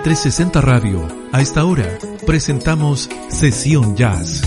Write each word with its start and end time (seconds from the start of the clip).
En 0.00 0.04
360 0.04 0.62
Radio, 0.62 1.06
a 1.30 1.42
esta 1.42 1.66
hora, 1.66 1.98
presentamos 2.24 3.10
Sesión 3.28 3.96
Jazz. 3.96 4.40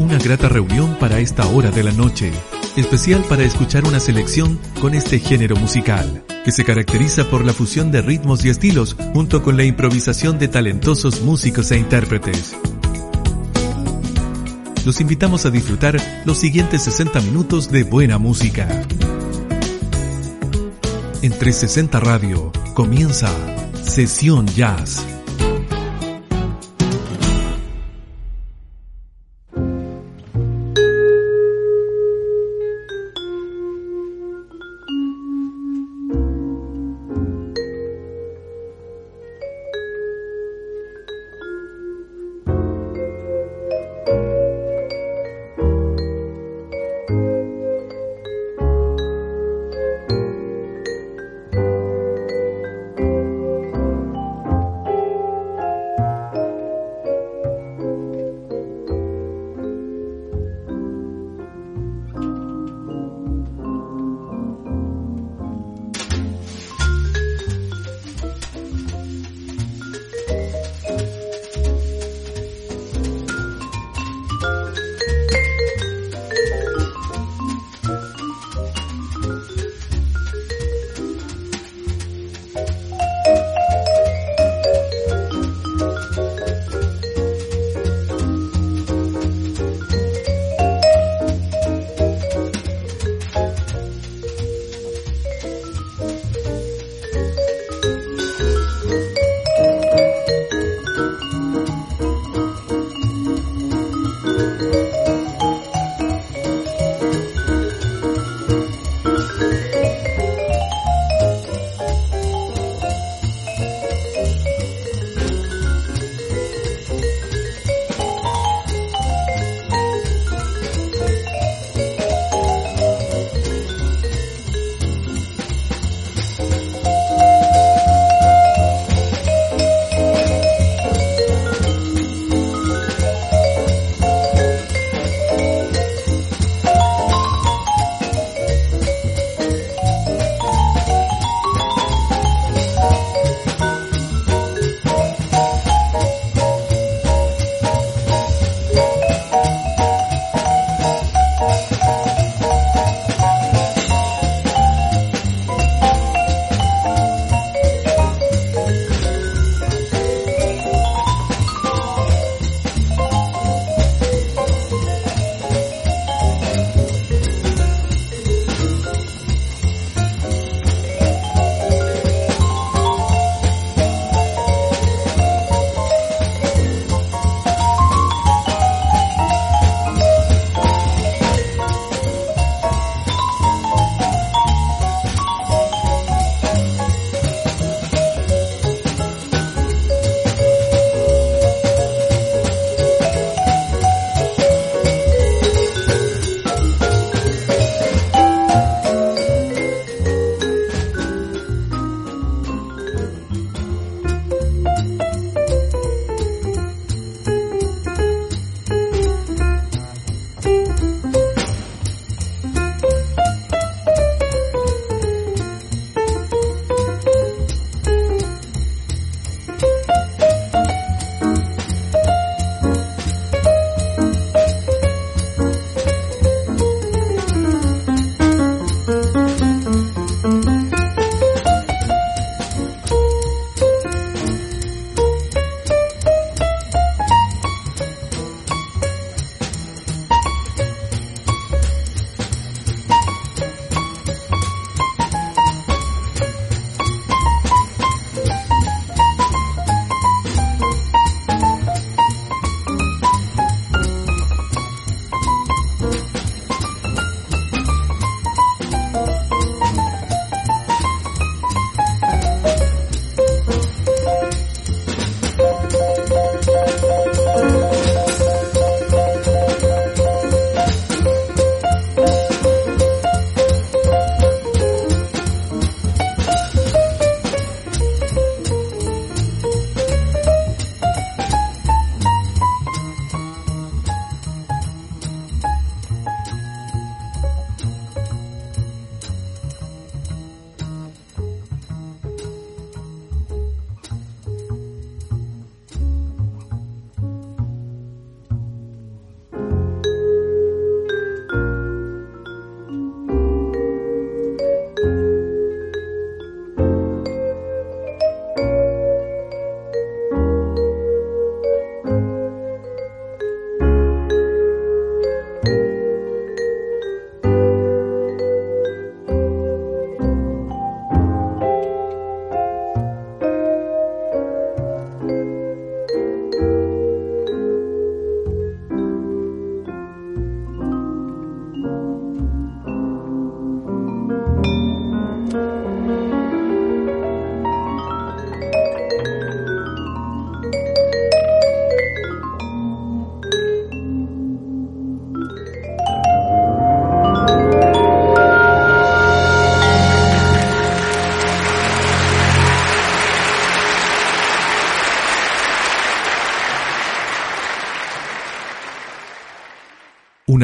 Una 0.00 0.18
grata 0.18 0.48
reunión 0.48 0.96
para 0.98 1.20
esta 1.20 1.46
hora 1.46 1.70
de 1.70 1.84
la 1.84 1.92
noche, 1.92 2.32
especial 2.74 3.22
para 3.28 3.44
escuchar 3.44 3.84
una 3.84 4.00
selección 4.00 4.58
con 4.80 4.94
este 4.94 5.20
género 5.20 5.54
musical, 5.54 6.24
que 6.44 6.50
se 6.50 6.64
caracteriza 6.64 7.30
por 7.30 7.44
la 7.44 7.52
fusión 7.52 7.92
de 7.92 8.02
ritmos 8.02 8.44
y 8.44 8.48
estilos 8.48 8.96
junto 9.12 9.40
con 9.40 9.56
la 9.56 9.62
improvisación 9.62 10.40
de 10.40 10.48
talentosos 10.48 11.22
músicos 11.22 11.70
e 11.70 11.78
intérpretes. 11.78 12.56
Los 14.84 15.00
invitamos 15.00 15.46
a 15.46 15.52
disfrutar 15.52 15.96
los 16.24 16.38
siguientes 16.38 16.82
60 16.82 17.20
minutos 17.20 17.70
de 17.70 17.84
buena 17.84 18.18
música. 18.18 18.66
En 21.22 21.30
360 21.30 22.00
Radio 22.00 22.63
comienza 22.74 23.30
Sesión 23.84 24.46
Jazz. 24.48 25.13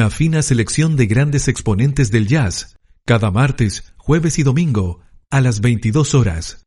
Una 0.01 0.09
fina 0.09 0.41
selección 0.41 0.95
de 0.95 1.05
grandes 1.05 1.47
exponentes 1.47 2.09
del 2.09 2.25
jazz, 2.25 2.75
cada 3.05 3.29
martes, 3.29 3.93
jueves 3.97 4.39
y 4.39 4.43
domingo, 4.43 5.01
a 5.29 5.41
las 5.41 5.61
22 5.61 6.15
horas. 6.15 6.65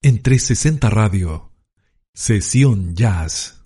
En 0.00 0.22
360 0.22 0.88
Radio. 0.88 1.50
Sesión 2.14 2.94
Jazz. 2.94 3.57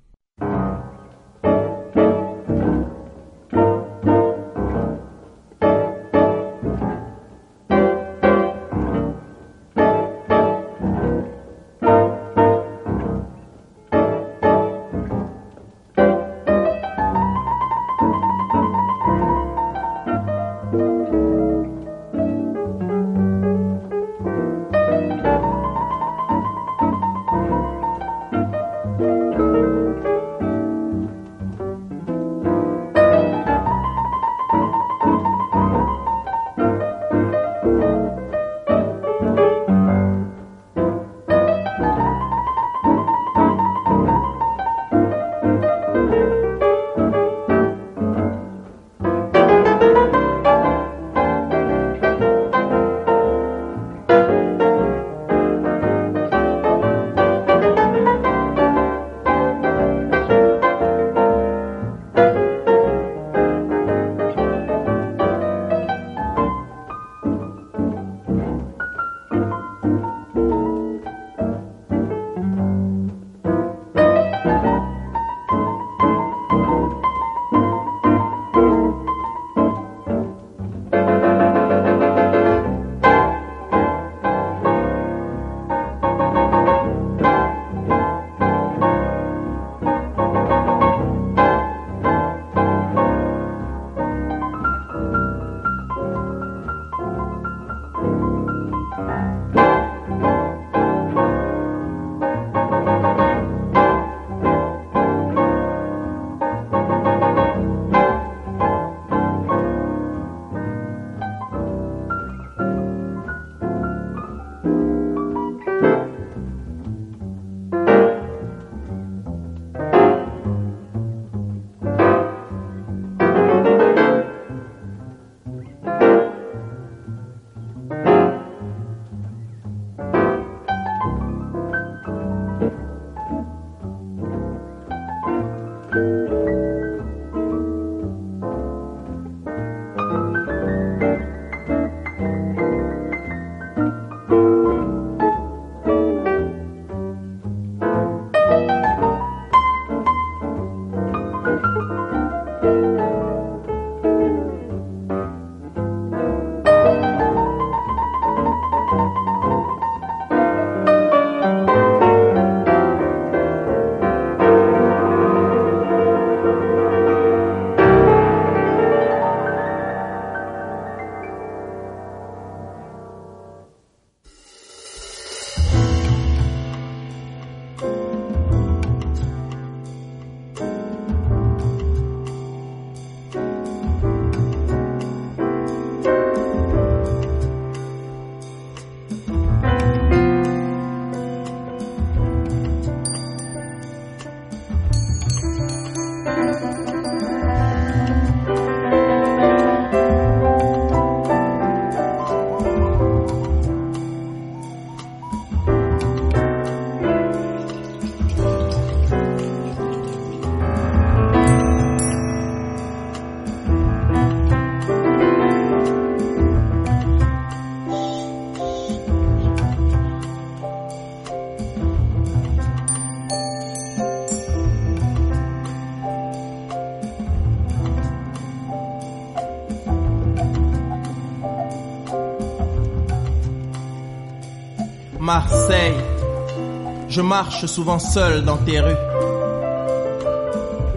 Je 237.12 237.20
marche 237.20 237.66
souvent 237.66 237.98
seul 237.98 238.42
dans 238.42 238.56
tes 238.56 238.80
rues. 238.80 239.04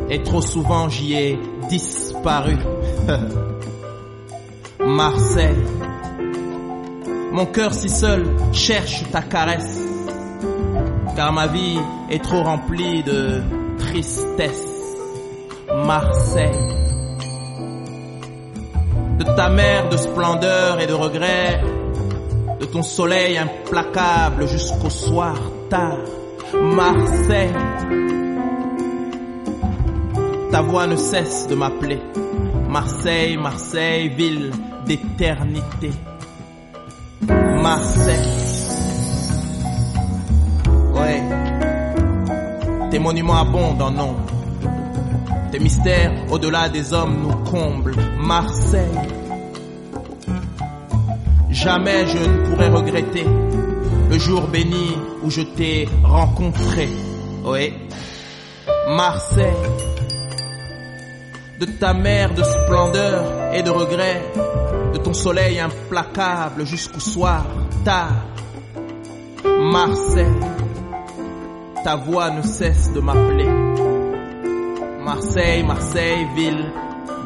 Et 0.09 0.23
trop 0.23 0.41
souvent 0.41 0.87
j'y 0.87 1.13
ai 1.13 1.39
disparu. 1.69 2.55
Marseille, 4.79 5.65
mon 7.33 7.45
cœur 7.47 7.73
si 7.73 7.89
seul 7.89 8.25
cherche 8.53 9.03
ta 9.11 9.23
caresse. 9.23 9.81
Car 11.17 11.33
ma 11.33 11.47
vie 11.47 11.79
est 12.09 12.23
trop 12.23 12.43
remplie 12.43 13.03
de 13.03 13.41
tristesse. 13.77 14.95
Marseille, 15.85 16.65
de 19.19 19.23
ta 19.35 19.49
mer 19.49 19.89
de 19.89 19.97
splendeur 19.97 20.79
et 20.79 20.87
de 20.87 20.93
regret 20.93 21.61
de 22.61 22.65
ton 22.65 22.83
soleil 22.83 23.37
implacable 23.37 24.47
jusqu'au 24.47 24.89
soir 24.89 25.35
Marseille, 26.53 27.53
ta 30.51 30.61
voix 30.61 30.87
ne 30.87 30.95
cesse 30.95 31.47
de 31.47 31.55
m'appeler. 31.55 31.99
Marseille, 32.69 33.35
Marseille, 33.35 34.07
ville 34.09 34.51
d'éternité. 34.85 35.91
Marseille. 37.61 38.29
Ouais. 40.93 41.21
Tes 42.91 42.99
monuments 42.99 43.41
abondent 43.41 43.81
en 43.81 43.91
nombre. 43.91 44.25
Tes 45.51 45.59
mystères 45.59 46.13
au-delà 46.31 46.69
des 46.69 46.93
hommes 46.93 47.17
nous 47.21 47.51
comblent. 47.51 47.95
Marseille. 48.17 49.09
Jamais 51.49 52.07
je 52.07 52.17
ne 52.17 52.45
pourrai 52.45 52.69
regretter 52.69 53.25
le 54.09 54.17
jour 54.17 54.47
béni 54.47 54.95
où 55.25 55.31
je 55.31 55.41
t'ai 55.41 55.89
rencontré. 56.03 56.87
Oui. 57.43 57.73
Marseille. 58.87 59.65
De 61.59 61.65
ta 61.65 61.93
mer 61.93 62.33
de 62.35 62.43
splendeur 62.43 63.53
et 63.53 63.63
de 63.63 63.71
regret, 63.71 64.21
de 64.93 64.97
ton 64.99 65.13
soleil 65.13 65.59
implacable 65.59 66.65
jusqu'au 66.65 66.99
soir 66.99 67.43
tard. 67.83 68.25
Marseille. 69.43 70.39
Ta 71.83 71.95
voix 71.95 72.29
ne 72.29 72.43
cesse 72.43 72.91
de 72.93 72.99
m'appeler. 72.99 73.49
Marseille, 75.03 75.63
Marseille, 75.63 76.27
ville 76.35 76.71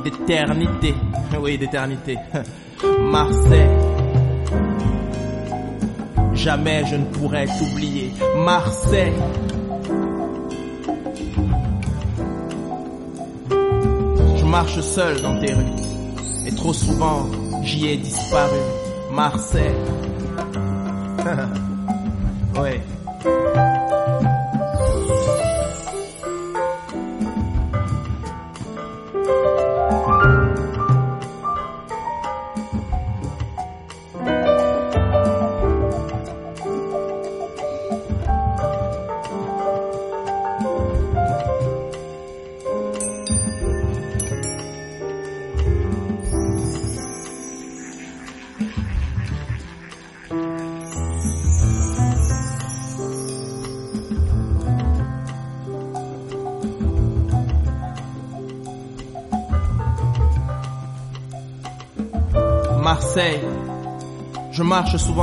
d'éternité. 0.04 0.96
Oui, 1.42 1.58
d'éternité. 1.58 2.18
Marseille. 3.00 3.89
Jamais 6.40 6.86
je 6.86 6.96
ne 6.96 7.04
pourrai 7.04 7.48
t'oublier. 7.48 8.14
Marseille. 8.38 9.12
Je 14.38 14.46
marche 14.46 14.80
seul 14.80 15.22
dans 15.22 15.38
tes 15.42 15.54
rues. 15.54 15.76
Et 16.48 16.56
trop 16.56 16.72
souvent, 16.72 17.26
j'y 17.64 17.88
ai 17.90 17.98
disparu. 17.98 18.58
Marseille. 19.12 19.76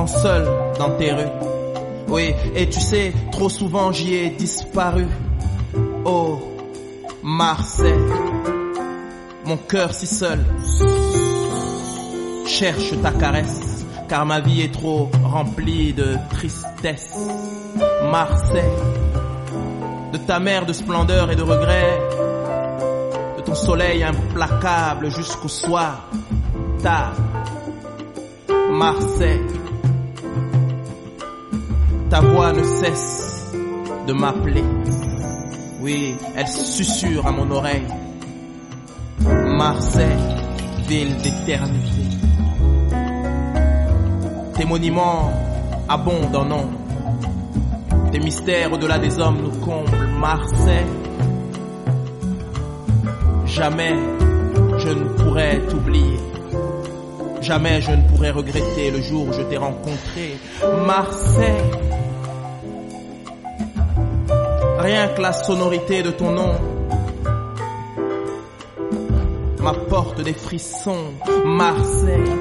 seul 0.07 0.47
dans 0.79 0.91
tes 0.99 1.13
rues. 1.13 1.33
Oui, 2.09 2.35
et 2.55 2.69
tu 2.69 2.81
sais, 2.81 3.15
trop 3.33 3.49
souvent 3.49 3.93
j'y 3.93 4.15
ai 4.15 4.31
disparu. 4.31 5.07
Oh, 6.05 6.39
Marseille, 7.23 8.05
mon 9.45 9.57
cœur 9.57 9.95
si 9.95 10.07
seul 10.07 10.45
cherche 12.47 12.93
ta 13.03 13.11
caresse, 13.11 13.85
car 14.09 14.27
ma 14.27 14.41
vie 14.41 14.63
est 14.63 14.73
trop 14.73 15.11
remplie 15.25 15.93
de 15.93 16.17
tristesse. 16.31 17.17
Marseille, 18.11 18.79
de 20.13 20.19
ta 20.19 20.39
mer 20.39 20.67
de 20.67 20.73
splendeur 20.73 21.31
et 21.31 21.37
de 21.37 21.43
regret, 21.43 21.99
de 23.39 23.43
ton 23.43 23.55
soleil 23.55 24.05
implacable 24.05 25.11
jusqu'au 25.11 25.49
soir 25.49 26.09
tard. 26.83 27.15
Marseille, 28.71 29.41
ta 32.17 32.23
voix 32.23 32.51
ne 32.51 32.63
cesse 32.63 33.53
de 34.07 34.13
m'appeler. 34.15 34.65
Oui, 35.83 36.17
elle 36.35 36.49
susurre 36.49 37.27
à 37.27 37.31
mon 37.31 37.51
oreille. 37.51 37.87
Marseille, 39.21 40.25
ville 40.89 41.15
d'éternité. 41.19 42.05
Tes 44.55 44.65
monuments 44.65 45.31
abondent 45.91 46.35
en 46.35 46.45
nom. 46.47 46.71
Tes 48.11 48.19
mystères 48.19 48.73
au-delà 48.73 48.99
des 48.99 49.19
hommes 49.19 49.43
nous 49.43 49.61
comblent. 49.61 50.09
Marseille, 50.19 50.87
jamais 53.45 53.95
je 54.79 54.89
ne 54.89 55.05
pourrai 55.19 55.61
t'oublier. 55.69 56.19
Jamais 57.43 57.83
je 57.83 57.91
ne 57.91 58.09
pourrai 58.09 58.31
regretter 58.31 58.91
le 58.91 59.03
jour 59.03 59.29
où 59.29 59.33
je 59.35 59.43
t'ai 59.43 59.59
rencontré. 59.59 60.39
Marseille. 60.87 61.86
Rien 64.87 65.09
que 65.09 65.21
la 65.21 65.33
sonorité 65.33 66.01
de 66.05 66.13
ton 66.13 66.31
nom 66.31 66.55
m'apporte 69.61 70.21
des 70.23 70.33
frissons. 70.33 71.11
Marseille. 71.45 72.33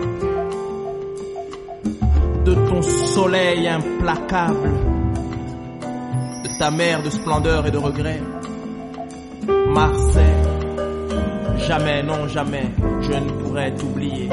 De 2.43 2.53
ton 2.53 2.83
soleil 2.83 3.67
implacable. 3.67 4.69
De 6.43 6.59
ta 6.59 6.69
mer 6.69 7.01
de 7.01 7.09
splendeur 7.09 7.65
et 7.65 7.71
de 7.71 7.79
regret. 7.79 8.21
Marseille. 9.69 10.43
Jamais, 11.67 12.03
non, 12.03 12.27
jamais, 12.27 12.67
je 13.01 13.13
ne 13.13 13.31
pourrai 13.41 13.73
t'oublier. 13.73 14.29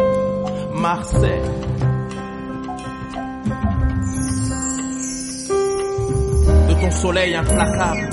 Marseille. 0.75 1.72
Ton 6.83 6.91
soleil 6.91 7.33
implacable, 7.37 8.09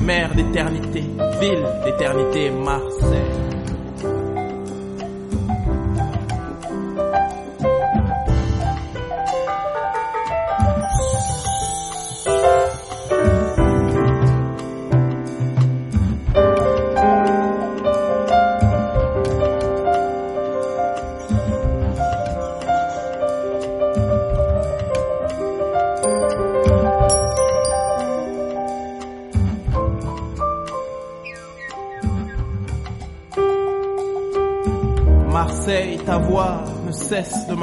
mer 0.00 0.34
d'éternité, 0.34 1.04
ville 1.40 1.64
d'éternité, 1.84 2.50
Marseille. 2.50 2.91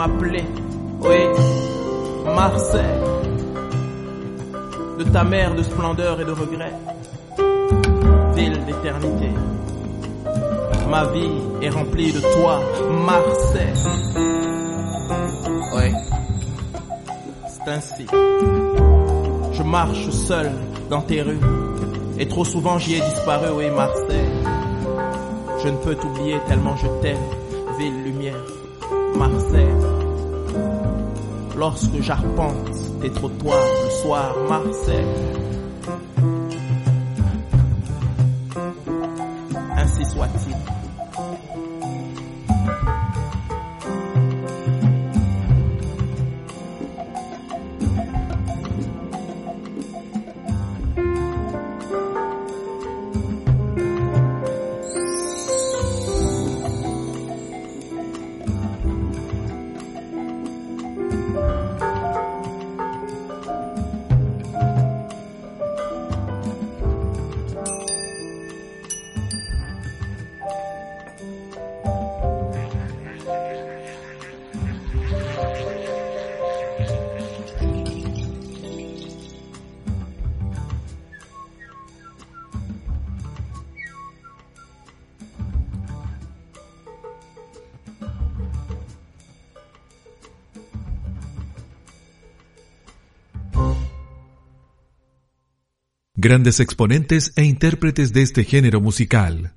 Oui, 0.01 1.17
Marseille, 2.23 2.83
de 4.97 5.03
ta 5.03 5.25
mer 5.25 5.53
de 5.55 5.61
splendeur 5.61 6.21
et 6.21 6.23
de 6.23 6.31
regret, 6.31 6.71
ville 8.33 8.63
d'éternité. 8.65 9.29
Ma 10.89 11.05
vie 11.07 11.41
est 11.61 11.69
remplie 11.69 12.13
de 12.13 12.21
toi, 12.21 12.61
Marseille. 13.05 13.73
Oui, 15.75 15.91
c'est 17.49 17.69
ainsi. 17.69 18.05
Je 19.51 19.63
marche 19.63 20.09
seul 20.11 20.49
dans 20.89 21.01
tes 21.01 21.21
rues, 21.23 21.41
et 22.17 22.25
trop 22.25 22.45
souvent 22.45 22.77
j'y 22.77 22.95
ai 22.95 23.01
disparu, 23.01 23.49
oui, 23.53 23.69
Marseille. 23.69 24.29
Je 25.61 25.67
ne 25.67 25.77
peux 25.77 25.95
t'oublier 25.95 26.37
tellement 26.47 26.77
je 26.77 26.87
t'aime 27.01 27.17
ville 27.77 28.01
lumière, 28.01 28.45
Marseille. 29.17 29.88
Lorsque 31.59 31.99
j'arpente 31.99 32.71
tes 33.01 33.11
trottoirs 33.11 33.59
le 33.83 33.89
soir, 34.01 34.33
Marseille. 34.47 35.48
Grandes 96.21 96.59
exponentes 96.59 97.31
e 97.38 97.45
intérpretes 97.45 98.11
de 98.11 98.21
este 98.23 98.43
género 98.43 98.81
musical. 98.81 99.53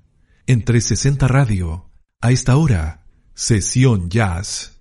En 0.47 0.62
360 0.62 1.26
Radio, 1.26 1.90
a 2.21 2.31
esta 2.31 2.57
hora, 2.57 3.04
Sesión 3.35 4.09
Jazz. 4.09 4.72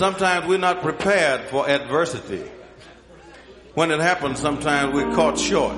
Sometimes 0.00 0.46
we're 0.46 0.56
not 0.56 0.80
prepared 0.80 1.50
for 1.50 1.68
adversity. 1.68 2.42
When 3.74 3.90
it 3.90 4.00
happens, 4.00 4.38
sometimes 4.40 4.94
we're 4.94 5.14
caught 5.14 5.38
short. 5.38 5.76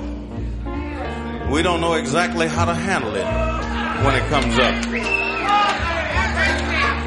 We 1.50 1.62
don't 1.62 1.80
know 1.80 1.94
exactly 1.94 2.46
how 2.46 2.66
to 2.66 2.72
handle 2.72 3.16
it 3.16 3.26
when 4.04 4.14
it 4.14 4.22
comes 4.28 4.56
up. 4.60 4.84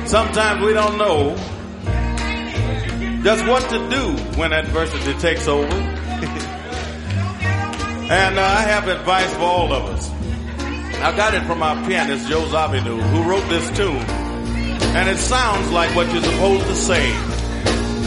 Sometimes 0.05 0.65
we 0.65 0.73
don't 0.73 0.97
know 0.97 1.37
just 3.23 3.47
what 3.47 3.61
to 3.69 3.89
do 3.89 4.11
when 4.37 4.51
adversity 4.51 5.13
takes 5.19 5.47
over. 5.47 5.67
and 5.71 5.87
uh, 8.37 8.41
I 8.41 8.59
have 8.59 8.89
advice 8.89 9.33
for 9.35 9.39
all 9.39 9.71
of 9.71 9.85
us. 9.85 10.09
I 10.99 11.15
got 11.15 11.33
it 11.33 11.45
from 11.45 11.63
our 11.63 11.77
pianist, 11.87 12.27
Joe 12.27 12.41
Zawinul, 12.47 13.01
who 13.01 13.23
wrote 13.23 13.47
this 13.47 13.71
tune. 13.77 14.24
And 14.95 15.09
it 15.09 15.17
sounds 15.17 15.71
like 15.71 15.93
what 15.93 16.11
you're 16.13 16.23
supposed 16.23 16.65
to 16.67 16.75
say 16.75 17.11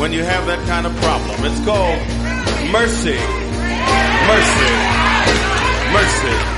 when 0.00 0.10
you 0.10 0.22
have 0.24 0.46
that 0.46 0.66
kind 0.66 0.86
of 0.86 0.96
problem. 0.96 1.36
It's 1.44 1.62
called 1.62 2.00
mercy. 2.72 3.18
Mercy. 4.26 4.72
Mercy. 5.92 6.57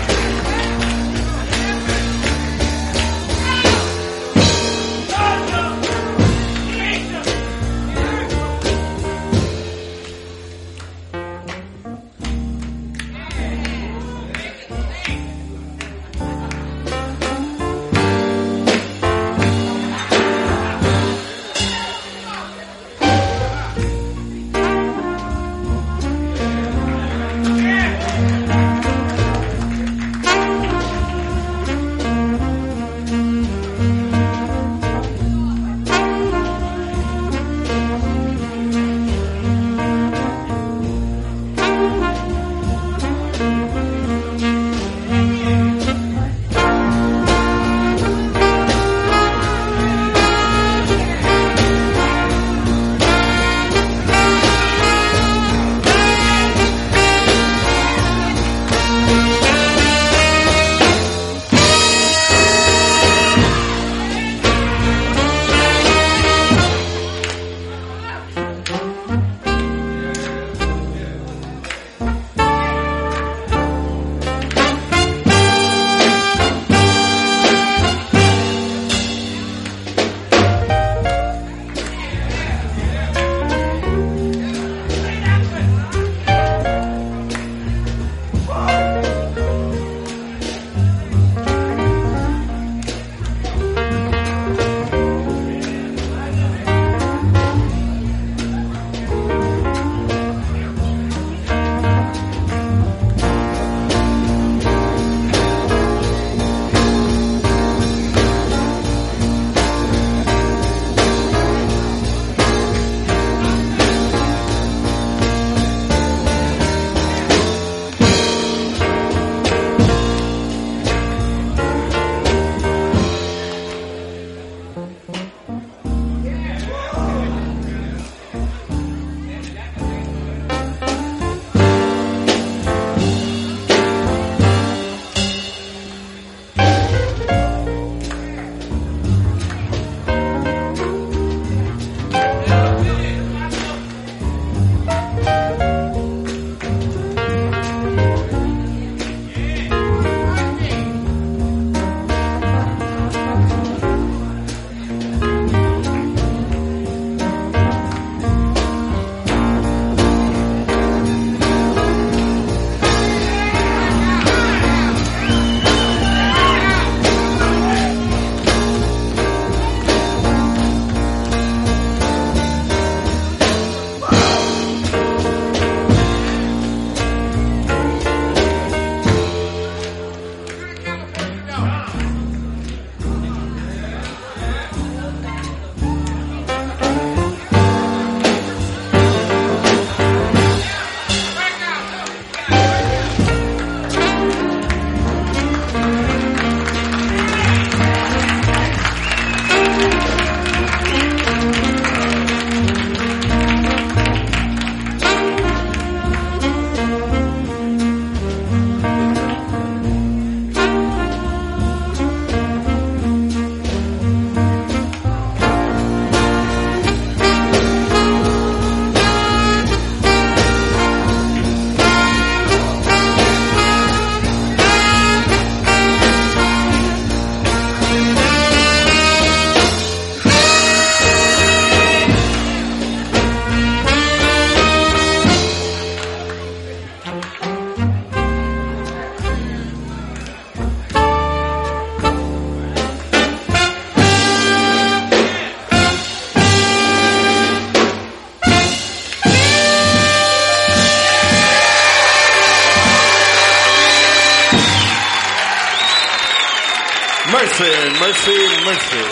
Mercy, 258.01 258.33
mercy, 258.65 259.03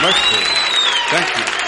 mercy. 0.00 0.40
Thank 1.10 1.36
you. 1.36 1.62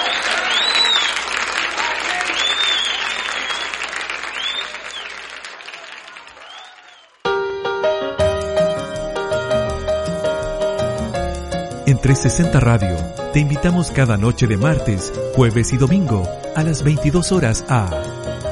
En 11.87 12.01
360 12.01 12.61
Radio 12.61 12.97
te 13.35 13.41
invitamos 13.41 13.91
cada 13.91 14.17
noche 14.17 14.47
de 14.47 14.57
martes, 14.57 15.13
jueves 15.37 15.75
y 15.75 15.77
domingo 15.77 16.27
a 16.57 16.63
las 16.63 16.83
22 16.83 17.31
horas 17.33 17.63
a 17.69 17.91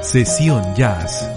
Sesión 0.03 0.75
Jazz. 0.75 1.32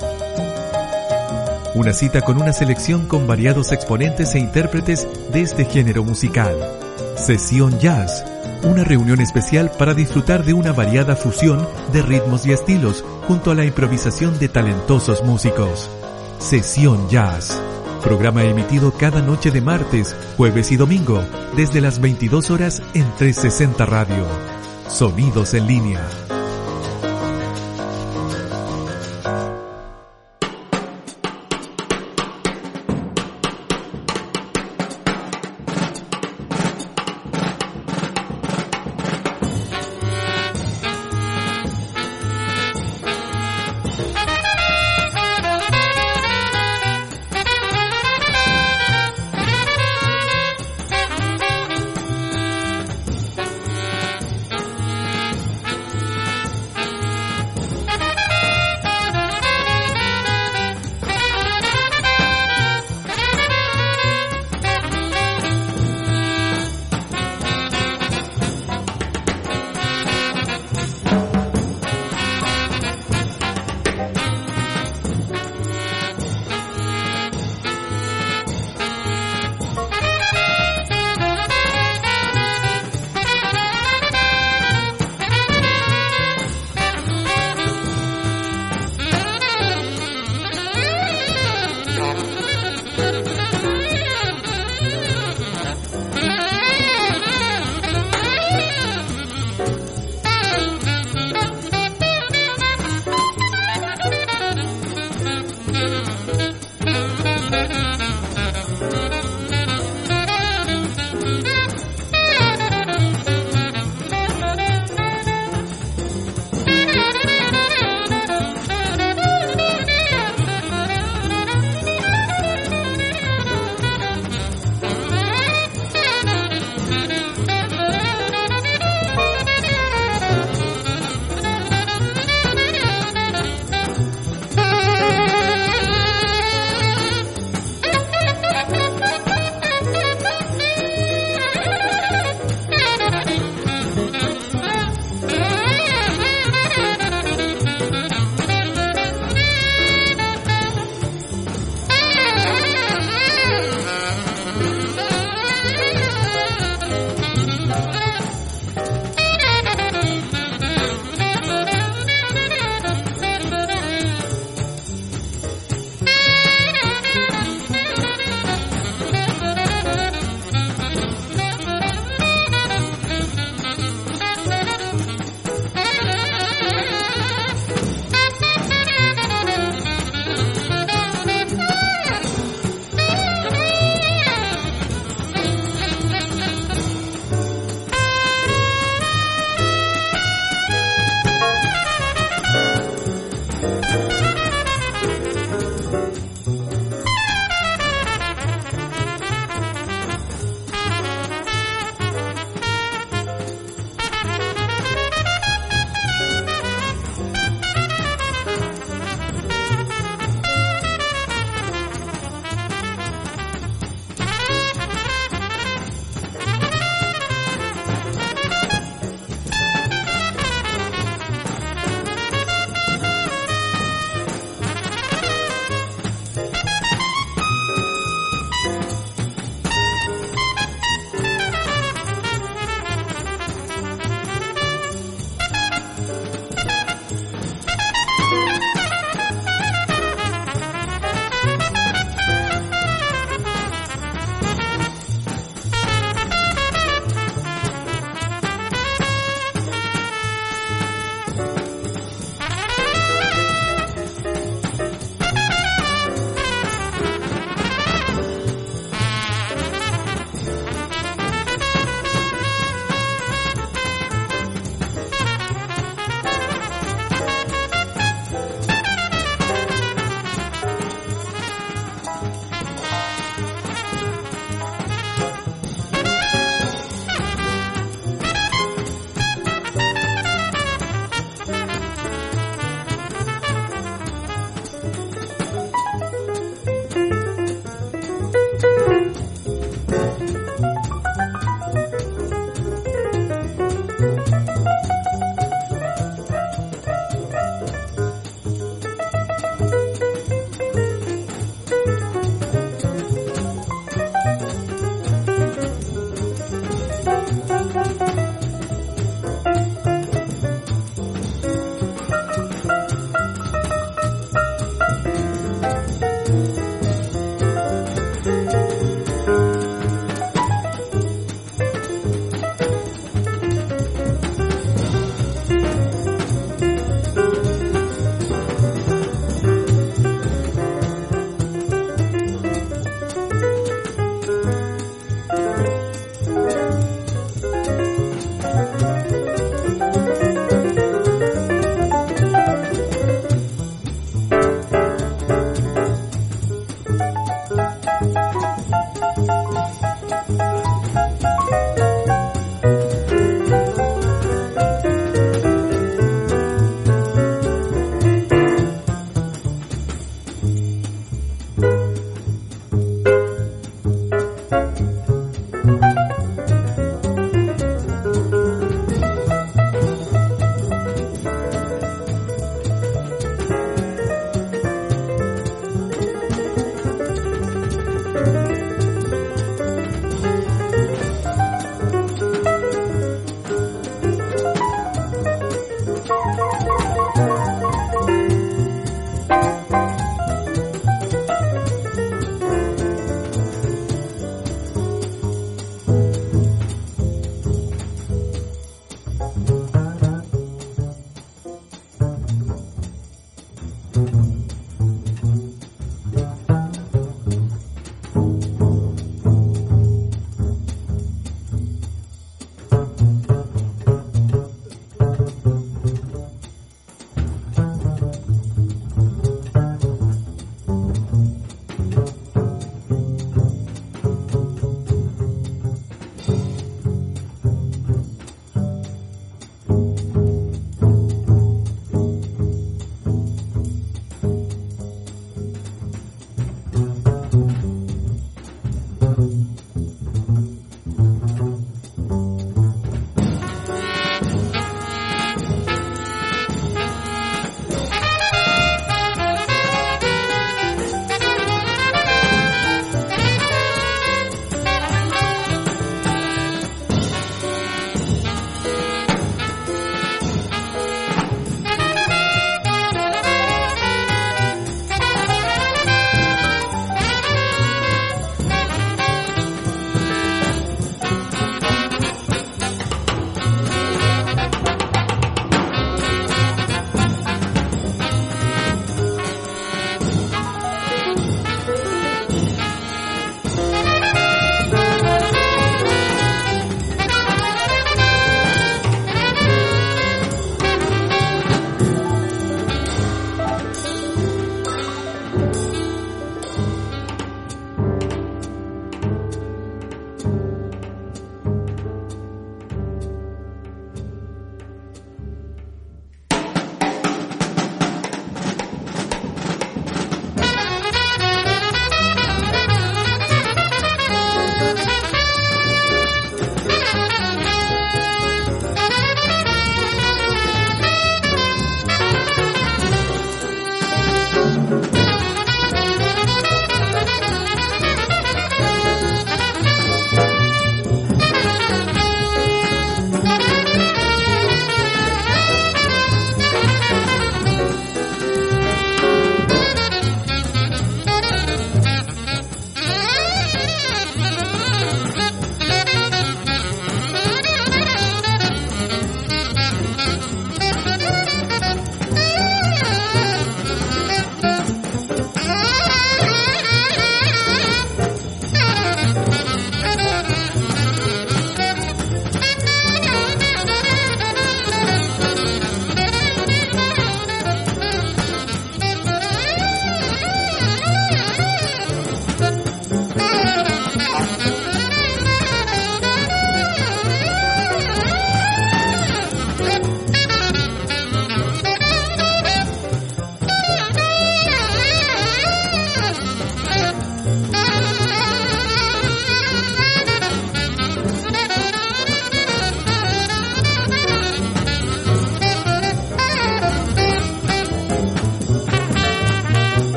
Una 1.76 1.92
cita 1.92 2.22
con 2.22 2.42
una 2.42 2.54
selección 2.54 3.06
con 3.06 3.28
variados 3.28 3.74
exponentes 3.74 4.34
e 4.34 4.40
intérpretes 4.40 5.06
de 5.34 5.42
este 5.42 5.66
género 5.66 6.06
musical. 6.06 6.58
Sesión 7.18 7.78
Jazz, 7.80 8.24
una 8.64 8.86
reunión 8.86 9.20
especial 9.20 9.70
para 9.78 9.94
disfrutar 9.94 10.46
de 10.46 10.54
una 10.54 10.72
variada 10.72 11.18
fusión 11.18 11.68
de 11.92 12.02
ritmos 12.02 12.46
y 12.46 12.54
estilos 12.54 13.04
junto 13.28 13.52
a 13.52 13.56
la 13.56 13.66
improvisación 13.66 14.40
de 14.40 14.48
talentosos 14.48 15.22
músicos. 15.26 15.90
Sesión 16.40 17.10
Jazz. 17.10 17.62
Programa 18.02 18.46
emitido 18.46 18.94
cada 18.94 19.22
noche 19.22 19.52
de 19.52 19.60
martes, 19.60 20.16
jueves 20.38 20.72
y 20.72 20.78
domingo, 20.78 21.26
desde 21.58 21.82
las 21.82 22.00
22 22.00 22.52
horas 22.52 22.82
en 22.94 23.04
360 23.18 23.86
Radio. 23.86 24.26
Sonidos 24.88 25.54
en 25.54 25.68
línea. 25.68 26.35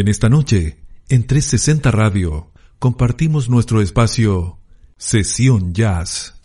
En 0.00 0.08
esta 0.08 0.30
noche, 0.30 0.78
en 1.10 1.26
360 1.26 1.90
Radio, 1.90 2.50
compartimos 2.78 3.50
nuestro 3.50 3.82
espacio 3.82 4.58
Sesión 4.96 5.74
Jazz. 5.74 6.39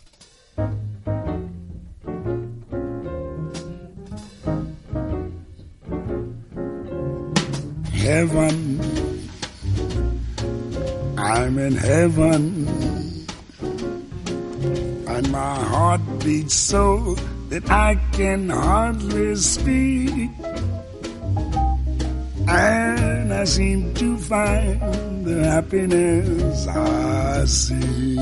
Happiness 25.66 26.68
I 26.68 27.44
see. 27.46 28.16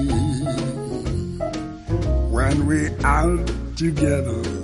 When 2.30 2.66
we're 2.66 2.96
out 3.04 3.50
together, 3.76 4.63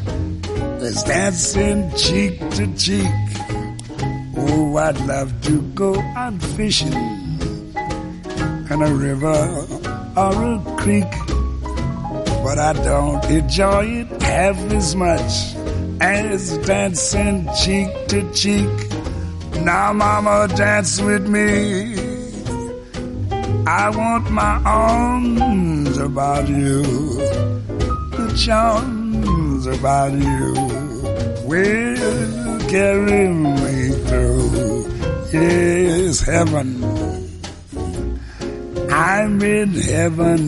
dancing 1.03 1.89
cheek 1.95 2.39
to 2.51 2.67
cheek. 2.75 3.05
Oh, 4.35 4.75
I'd 4.77 4.99
love 5.05 5.31
to 5.43 5.61
go 5.73 5.95
out 6.15 6.41
fishing 6.55 6.93
in 8.71 8.81
a 8.81 8.93
river 8.93 9.39
or 10.17 10.33
a 10.55 10.75
creek, 10.77 11.11
but 12.43 12.57
I 12.59 12.73
don't 12.83 13.23
enjoy 13.25 13.85
it 14.01 14.21
half 14.21 14.57
as 14.71 14.95
much 14.95 15.55
as 16.01 16.57
dancing 16.59 17.47
cheek 17.63 17.89
to 18.09 18.19
cheek. 18.33 18.75
Now, 19.63 19.93
mama, 19.93 20.47
dance 20.55 20.99
with 21.01 21.27
me. 21.27 21.95
I 23.65 23.89
want 23.89 24.29
my 24.31 24.61
arms 24.65 25.97
about 25.97 26.49
you, 26.49 26.83
the 28.17 28.33
charms 28.43 29.67
about 29.67 30.11
you 30.13 30.70
will 31.51 32.59
carry 32.69 33.27
me 33.27 33.89
through. 34.07 34.87
Yes, 35.33 36.21
heaven. 36.21 36.69
I'm 38.89 39.41
in 39.41 39.69
heaven. 39.73 40.41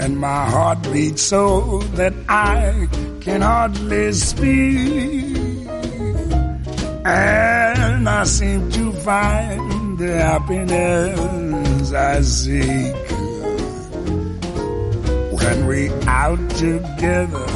And 0.00 0.18
my 0.18 0.44
heart 0.54 0.82
beats 0.92 1.22
so 1.22 1.78
that 1.98 2.14
I 2.28 2.88
can 3.20 3.42
hardly 3.42 4.12
speak. 4.12 5.68
And 7.04 8.08
I 8.08 8.24
seem 8.24 8.70
to 8.72 8.92
find 9.08 9.98
the 9.98 10.12
happiness 10.30 11.92
I 11.92 12.20
seek 12.22 12.96
when 15.38 15.66
we 15.68 15.90
out 16.08 16.50
together 16.50 17.55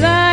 that 0.00 0.04
I 0.04 0.27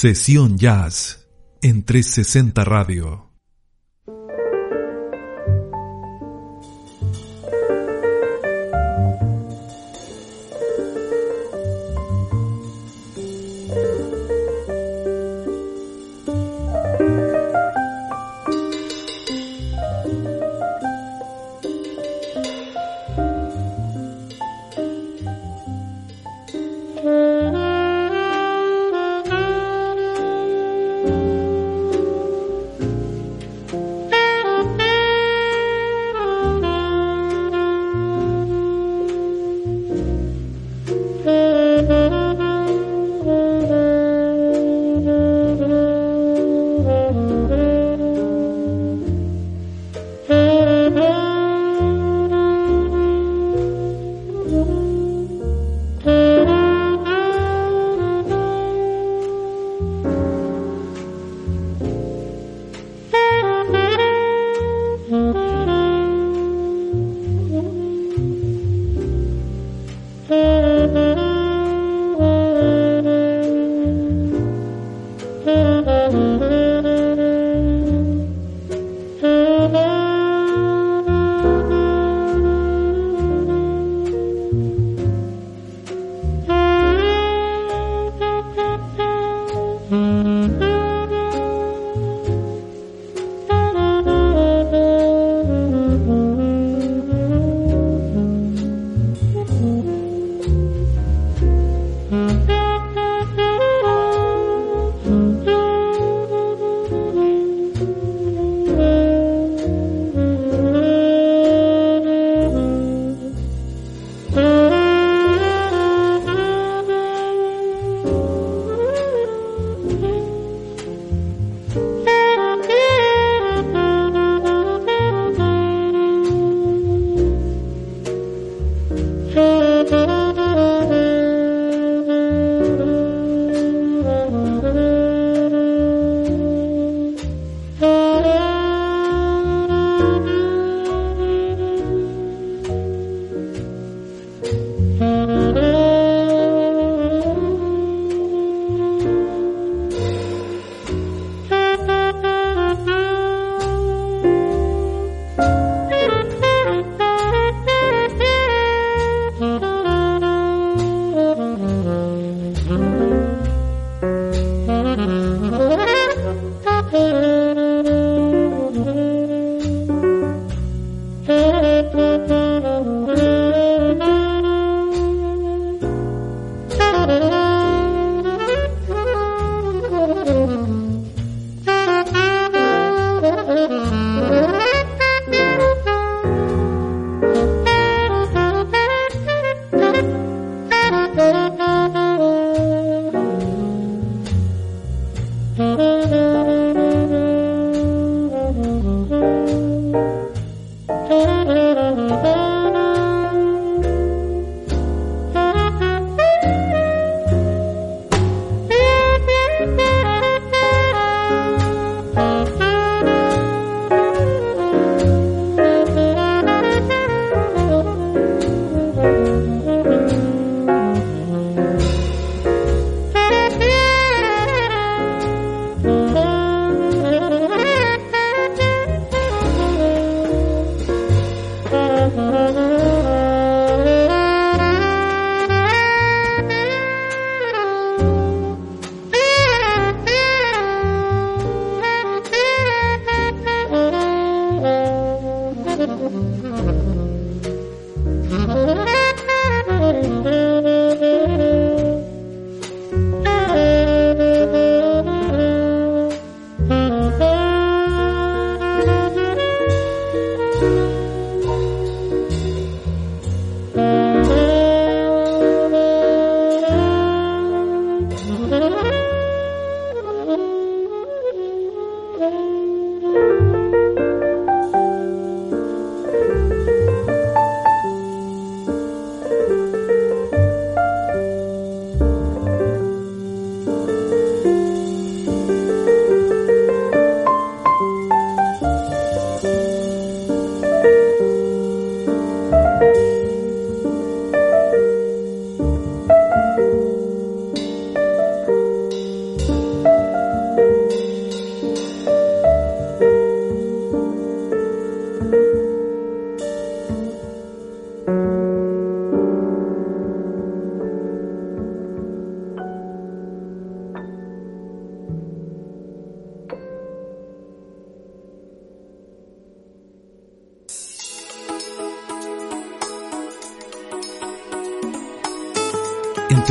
Sesión 0.00 0.56
Jazz 0.56 1.28
en 1.60 1.84
360 1.84 2.64
Radio. 2.64 3.29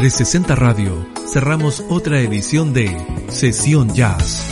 360 0.10 0.55
Radio 0.55 1.07
cerramos 1.32 1.84
otra 1.88 2.20
edición 2.20 2.74
de 2.74 2.97
Sesión 3.28 3.93
Jazz. 3.93 4.43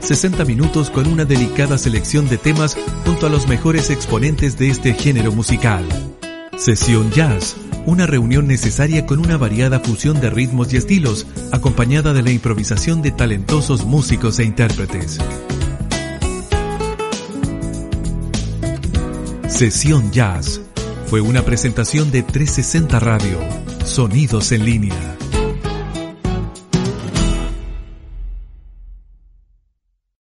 60 0.00 0.44
minutos 0.44 0.90
con 0.90 1.06
una 1.06 1.24
delicada 1.24 1.78
selección 1.78 2.28
de 2.28 2.36
temas 2.36 2.76
junto 3.06 3.26
a 3.26 3.30
los 3.30 3.48
mejores 3.48 3.88
exponentes 3.88 4.58
de 4.58 4.68
este 4.68 4.92
género 4.92 5.32
musical. 5.32 5.86
Sesión 6.58 7.10
Jazz, 7.10 7.56
una 7.86 8.06
reunión 8.06 8.46
necesaria 8.46 9.06
con 9.06 9.18
una 9.18 9.38
variada 9.38 9.80
fusión 9.80 10.20
de 10.20 10.28
ritmos 10.28 10.70
y 10.74 10.76
estilos, 10.76 11.26
acompañada 11.52 12.12
de 12.12 12.20
la 12.20 12.32
improvisación 12.32 13.00
de 13.00 13.12
talentosos 13.12 13.86
músicos 13.86 14.38
e 14.40 14.44
intérpretes. 14.44 15.18
Sesión 19.48 20.10
Jazz 20.12 20.60
fue 21.10 21.20
una 21.20 21.42
presentación 21.42 22.12
de 22.12 22.22
360 22.22 23.00
Radio, 23.00 23.40
Sonidos 23.84 24.52
en 24.52 24.64
línea. 24.64 25.19